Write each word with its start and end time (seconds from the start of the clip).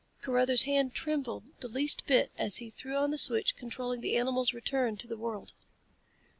Carruthers' 0.23 0.63
hand 0.63 0.95
trembled 0.95 1.51
the 1.59 1.67
least 1.67 2.07
bit 2.07 2.31
as 2.35 2.57
he 2.57 2.71
threw 2.71 2.95
on 2.95 3.11
the 3.11 3.19
switch 3.19 3.55
controlling 3.55 4.01
the 4.01 4.17
animal's 4.17 4.51
return 4.51 4.97
to 4.97 5.05
the 5.05 5.15
world. 5.15 5.53